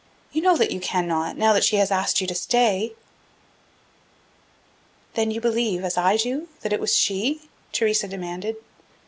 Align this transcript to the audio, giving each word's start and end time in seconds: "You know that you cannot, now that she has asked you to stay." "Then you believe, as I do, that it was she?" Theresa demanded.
"You 0.31 0.41
know 0.41 0.57
that 0.57 0.71
you 0.71 0.79
cannot, 0.79 1.37
now 1.37 1.53
that 1.53 1.63
she 1.63 1.75
has 1.75 1.91
asked 1.91 2.21
you 2.21 2.25
to 2.25 2.33
stay." 2.33 2.93
"Then 5.13 5.29
you 5.29 5.39
believe, 5.39 5.83
as 5.83 5.95
I 5.95 6.17
do, 6.17 6.47
that 6.61 6.73
it 6.73 6.79
was 6.81 6.95
she?" 6.95 7.41
Theresa 7.71 8.07
demanded. 8.07 8.55